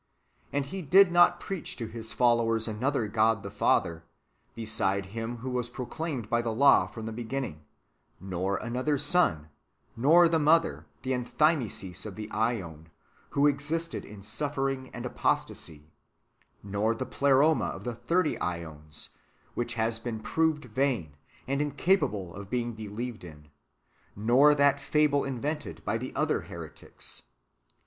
And 0.51 0.65
He 0.65 0.81
did 0.81 1.11
not 1.11 1.39
preach 1.39 1.75
to 1.75 1.85
His 1.85 2.11
followers 2.11 2.67
another 2.67 3.07
God 3.07 3.43
the 3.43 3.51
Father, 3.51 4.03
besides 4.55 5.09
Him 5.09 5.37
who 5.45 5.51
was 5.51 5.69
proclaimed 5.69 6.27
by 6.27 6.41
the 6.41 6.49
law 6.51 6.87
from 6.87 7.05
the 7.05 7.11
beginning; 7.11 7.65
nor 8.19 8.57
another 8.57 8.97
Son; 8.97 9.49
nor 9.95 10.27
the 10.27 10.39
Mother, 10.39 10.87
the 11.03 11.11
enthymesis 11.11 12.03
of 12.07 12.15
the 12.15 12.29
^on, 12.29 12.87
who 13.29 13.45
existed 13.45 14.03
in 14.03 14.23
suffering 14.23 14.89
and 14.91 15.05
apostasy; 15.05 15.91
nor 16.63 16.95
the 16.95 17.05
Pleroma 17.05 17.65
of 17.65 17.83
the 17.83 17.93
thirty 17.93 18.37
^ons, 18.37 19.09
which 19.53 19.75
has 19.75 19.99
been 19.99 20.19
proved 20.19 20.65
vain, 20.65 21.15
and 21.47 21.61
incapable 21.61 22.33
of 22.33 22.49
being 22.49 22.73
believed 22.73 23.23
in; 23.23 23.49
nor 24.15 24.55
that 24.55 24.79
fable 24.79 25.23
invented 25.23 25.85
by 25.85 25.99
the 25.99 26.11
other 26.15 26.41
heretics. 26.41 27.21